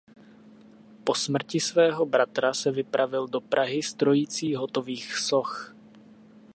Po 1.03 1.15
smrti 1.15 1.59
svého 1.59 2.05
bratra 2.05 2.53
se 2.53 2.71
vypravil 2.71 3.27
do 3.27 3.41
Prahy 3.41 3.83
s 3.83 3.93
trojicí 3.93 4.55
hotových 4.55 5.17
soch. 5.17 5.75